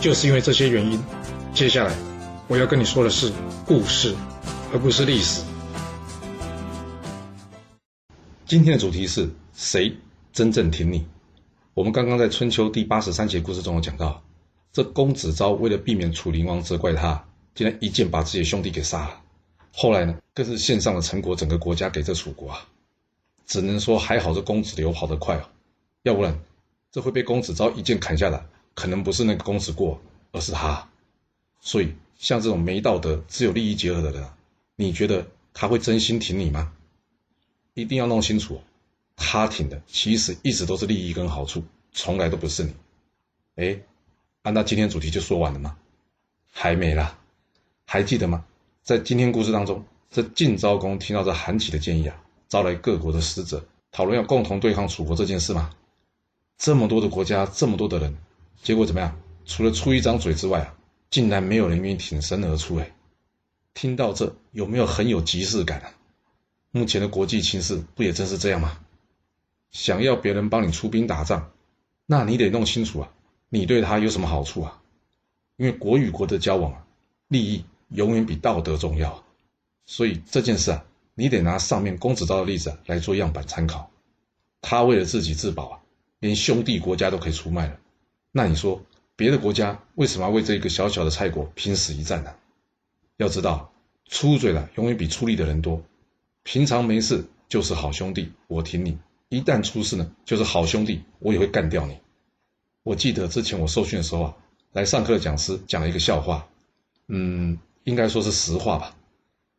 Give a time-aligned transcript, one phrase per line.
[0.00, 1.02] 就是因为这些原因，
[1.52, 1.92] 接下来
[2.46, 3.32] 我要跟你说的是
[3.66, 4.14] 故事，
[4.72, 5.42] 而不是历史。
[8.46, 9.92] 今天的主题是谁
[10.32, 11.04] 真正挺你？
[11.74, 14.22] 我们刚刚在春秋第八十三节故事中有讲到，
[14.72, 17.26] 这公子昭为了避免楚灵王责怪他，
[17.56, 19.20] 竟然一剑把自己的兄弟给杀了。
[19.72, 22.64] 后来呢，更是献上了陈国整个国家给这楚国啊。
[23.46, 25.42] 只能说还好这公子刘跑得快哦，
[26.04, 26.38] 要不然
[26.92, 28.46] 这会被公子昭一剑砍下来。
[28.78, 30.00] 可能不是那个公子过，
[30.30, 30.88] 而是他。
[31.58, 34.24] 所以，像这种没道德、只有利益结合的人，
[34.76, 36.72] 你觉得他会真心挺你吗？
[37.74, 38.62] 一定要弄清楚，
[39.16, 42.72] 他挺的其实一直都是利益跟好处，从来都不是你。
[43.56, 43.80] 哎，
[44.42, 45.76] 按照今天主题就说完了吗？
[46.52, 47.18] 还没啦，
[47.84, 48.44] 还记得吗？
[48.84, 55.74] 在今天故事当中，这晋昭公听到这韩起的建议啊，招来各国的使者，讨论要共同对抗楚国这件事吗？
[56.56, 58.16] 这么多的国家，这么多的人。
[58.62, 59.18] 结果怎么样？
[59.44, 60.74] 除了出一张嘴之外啊，
[61.10, 62.76] 竟然没有人愿意挺身而出。
[62.76, 62.94] 哎，
[63.72, 65.92] 听到这有没有很有即视感啊？
[66.70, 68.78] 目前的国际情势不也正是这样吗？
[69.70, 71.50] 想要别人帮你出兵打仗，
[72.04, 73.10] 那你得弄清楚啊，
[73.48, 74.82] 你对他有什么好处啊？
[75.56, 76.86] 因为国与国的交往啊，
[77.28, 79.24] 利益永远比道德重要啊。
[79.86, 83.90] 所以这件事啊，你得拿上面公子昭的例子来做样板参考。
[84.60, 85.80] 他为了自己自保啊，
[86.18, 87.78] 连兄弟国家都可以出卖了。
[88.30, 88.82] 那你说，
[89.16, 92.34] 别的国家为什么要为这一个小小的菜国拼死一战呢？
[93.16, 93.72] 要知道，
[94.06, 95.82] 出嘴的永远比出力的人多。
[96.42, 98.98] 平常没事就是好兄弟，我挺你；
[99.28, 101.98] 一旦出事呢，就是好兄弟，我也会干掉你。
[102.84, 104.36] 我记得之前我受训的时候啊，
[104.72, 106.48] 来上课的讲师讲了一个笑话，
[107.08, 108.94] 嗯，应该说是实话吧。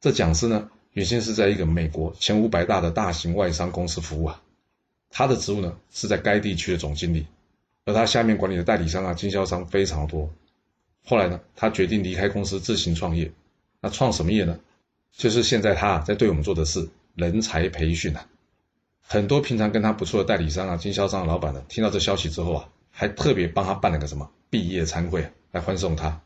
[0.00, 4.42] 这讲师呢，原先是在一个美国前五百大的大型外商公司服务啊，
[5.10, 7.26] 他的职务呢是在该地区的总经理。
[7.90, 10.30] 而他下面管理的代理商啊、经销商非常多。
[11.04, 13.32] 后来呢，他决定离开公司自行创业。
[13.80, 14.60] 那创什么业呢？
[15.10, 18.28] 就是现在他在对我们做的是人才培训啊。
[19.00, 26.20] 很多平常跟他不错的代理商啊、经销商的老板呢，听到这消息之后啊，还特别帮他办了个什么毕业餐会来欢送他。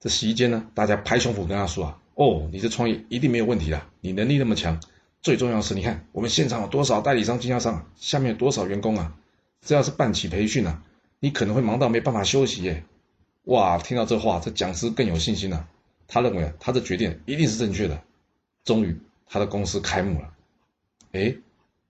[0.00, 4.80] 这席间呢，大家拍胸脯跟他说啊：“哦，你这创业一定没有问题的，你能力那么强。
[5.20, 9.12] 最重要的是，你看我们现场有多少代理商、经销商，下面有多少员工啊。”
[9.64, 10.80] 这要是办起培训啊，
[11.20, 12.84] 你可能会忙到没办法休息耶！
[13.44, 15.68] 哇，听到这话，这讲师更有信心了。
[16.08, 18.02] 他认为，他的决定一定是正确的。
[18.64, 20.32] 终于，他的公司开幕了。
[21.12, 21.36] 哎，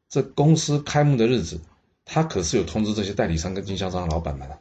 [0.09, 1.61] 这公司开幕的日子，
[2.05, 4.59] 他可是有通知这些代理商跟经销商的老板们了。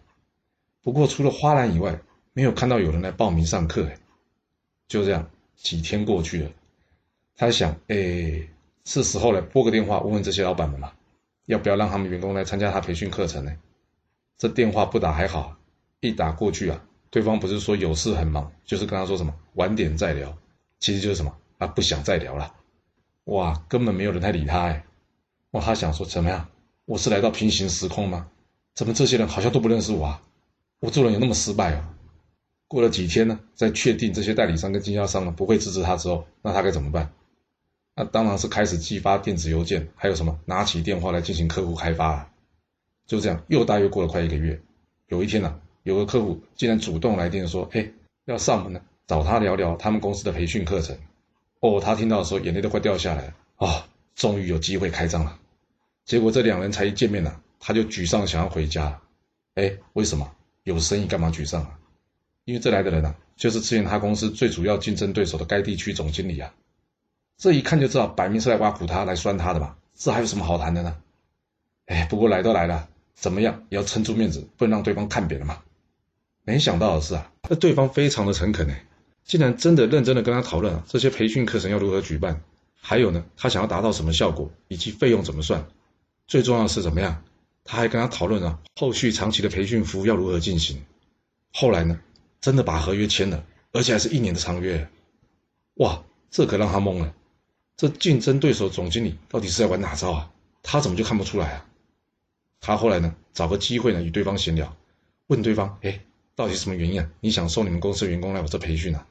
[0.82, 2.00] 不过，除了花篮以外，
[2.34, 3.86] 没有看到有人来报名上课。
[3.86, 3.98] 哎，
[4.88, 6.50] 就这样，几天过去了。
[7.36, 8.48] 他想，哎，
[8.86, 10.94] 是时候来拨个电话问问这些老板们了。
[11.46, 13.56] 要不要让他们员工来参加他培训课程呢？
[14.38, 15.56] 这电话不打还好，
[16.02, 20.38] 一打过去啊，对方不是说有事很忙，就是跟他说什么晚点再聊，
[20.80, 22.54] 其实就是什么啊不想再聊了。
[23.26, 24.86] 哇，根本没有人来理他哎。
[25.52, 26.50] 哇，他想说怎么样？
[26.86, 28.28] 我是来到平行时空吗？
[28.76, 30.22] 怎么这些人好像都不认识我啊？
[30.80, 31.90] 我做人有那么失败啊？
[32.68, 37.14] 过了几天呢，在确定这些代理商跟经销商呢不会支持他之后，那他该怎么办？
[37.96, 42.30] 那当然是开始寄发电子邮件，还有什么拿起电话来进行客户开发啊？
[43.06, 44.62] 就这样，又大约过了快一个月。
[45.08, 47.92] 有一天呢，有个客户竟然主动来电说：“哎，
[48.26, 50.98] 要上门呢，找他聊聊他们公司的培训课程。”
[51.62, 53.88] 哦，他听到的时候眼泪都快掉下来了啊！
[54.16, 55.40] 终于有机会开张了。
[56.04, 59.02] 结果这两人才一见面呢，他就沮丧想要回家。
[59.56, 60.32] 哎，为什么？
[60.64, 61.80] 有生意干嘛沮丧啊？
[62.44, 66.54] 因为这来的人呢，就是之前他公司最主要竞争对手的该地区总经理啊。
[67.38, 69.76] 这一看就知道，摆明是来挖苦他、来酸他的嘛。
[69.94, 70.98] 这还有什么好谈的呢？
[71.86, 75.64] 哎，不过来都来了，怎么样也要撑住面子，不能让对方看扁了嘛。
[76.44, 78.76] 没想到的是啊，那对方非常的诚恳呢，
[79.24, 82.44] 竟然真的认真的跟他讨论啊，这些培训课程要如何举办，
[82.80, 85.66] 还有呢，他想要达到什么效果，以及费用怎么算。
[86.28, 87.24] 最重要的是怎么样？
[87.64, 90.84] 他还跟他讨论啊，后续长期的培训服务要如何进行。
[91.52, 92.00] 后来呢，
[92.42, 94.88] 真的把合约签了，而且还是一年的长约。
[95.76, 96.04] 哇！
[96.32, 97.14] 这可让他懵了，
[97.78, 100.32] 这竞争对手总经理到底是在玩哪招啊？
[100.62, 101.66] 他怎么就看不出来啊？
[102.66, 104.76] 他后来呢，找个机会呢，与对方闲聊，
[105.28, 106.00] 问对方：哎，
[106.34, 107.12] 到底什么原因啊？
[107.20, 109.06] 你想收你们公司员工来我这培训啊？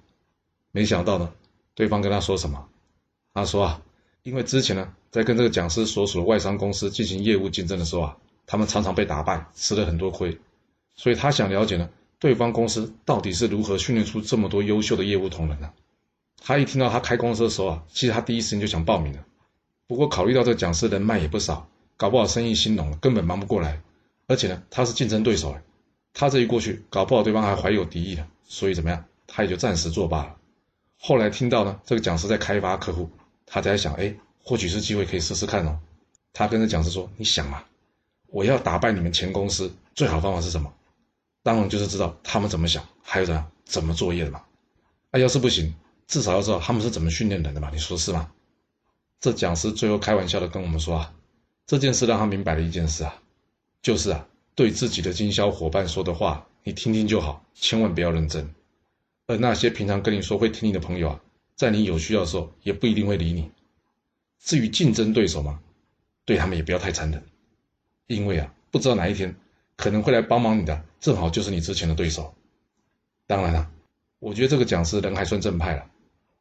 [0.73, 1.33] 没想到呢，
[1.77, 2.67] 对方跟他说什么？
[3.33, 3.83] 他说啊，
[4.25, 10.37] 因为之前呢，在跟这个讲师所属的外商公司进行业务竞争的时候啊，他们常常被打败，吃了很多亏，
[10.97, 15.73] 所以他想了解呢，对方公司到底是如何训练出这么多优秀的业务同仁呢？
[16.43, 19.25] 他一听到他开公司的时候啊，其实他第一时间就想报名了，
[19.87, 23.81] 不过考虑到这个讲师人脉也不少，搞不好生意兴隆了，根本忙不过来，
[24.27, 25.63] 而且呢，他是竞争对手哎。
[26.13, 30.37] 他这一过去，搞不好对方还怀有敌意呢，所以怎么样，他也就暂时作罢了。
[30.97, 33.11] 后来听到呢，这个讲师在开发客户，
[33.47, 35.79] 他在想，哎，或许是机会，可以试试看哦。
[36.33, 37.65] 他跟这讲师说：“你想嘛，
[38.29, 40.73] 我要打败你们前公司，最好方法是什么？
[41.43, 44.43] 当然就是知道他们怎么想，还有怎样怎么作业的嘛。
[45.11, 45.75] 那，要是不行，
[46.07, 47.71] 至少要知道他们是怎么训练人的嘛。
[47.73, 48.31] 你说是吗？”
[49.21, 51.13] 这讲师最后开玩笑的跟我们说啊，
[51.67, 53.23] 这件事让他明白了一件事啊，
[53.83, 54.27] 就是啊。
[54.57, 58.55] 对自己的经销伙伴说的话，你听听就好，千万不要认真。
[59.27, 61.21] 而那些平常跟你说会听你的朋友啊，
[61.57, 63.51] 在你有需要的时候，也不一定会理你。
[64.39, 65.59] 至于竞争对手嘛，
[66.25, 67.25] 对他们也不要太残忍，
[68.07, 69.35] 因为啊，不知道哪一天
[69.75, 72.33] 可能会来帮忙你的，正好就是你之前的对手。
[73.27, 73.69] 当然了，
[74.21, 75.91] 我觉得这个讲师人还算正派了，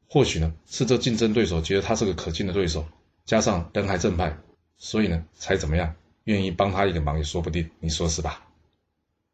[0.08, 2.86] 或许呢是这竞争对手觉得他是个可敬的对手，
[3.26, 4.38] 加上人还正派，
[4.78, 5.96] 所以呢才怎么样。
[6.26, 8.46] 愿意帮他一个忙也说不定，你说是吧？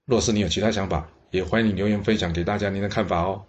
[0.07, 3.43] 若是你有其他想法，也欢迎你留言分享给大家您的看法哦。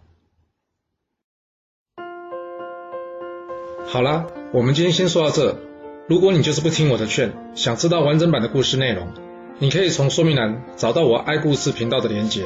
[3.87, 5.58] 好啦，我们今天先说到这。
[6.06, 9.14] 如果你就是不听我的劝，想知道完整版的故事内容，
[9.58, 12.44] 你可以从说明栏找到我爱故事频道的连结。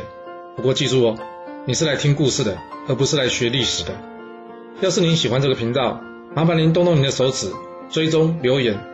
[0.55, 1.19] 不过记住哦，
[1.67, 2.57] 你是来听故事的，
[2.87, 4.01] 而不是来学历史的。
[4.81, 6.01] 要是您喜欢这个频道，
[6.37, 7.51] 麻烦您动动您的手指，
[7.91, 8.94] 追踪留言。